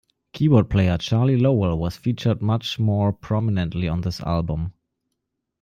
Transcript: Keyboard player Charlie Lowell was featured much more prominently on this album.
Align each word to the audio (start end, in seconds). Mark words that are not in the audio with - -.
Keyboard 0.33 0.67
player 0.67 0.97
Charlie 0.97 1.37
Lowell 1.37 1.77
was 1.77 1.95
featured 1.95 2.41
much 2.41 2.79
more 2.79 3.13
prominently 3.13 3.87
on 3.87 4.01
this 4.01 4.19
album. 4.21 4.73